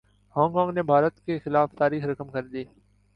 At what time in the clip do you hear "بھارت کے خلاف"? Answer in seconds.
0.83-1.75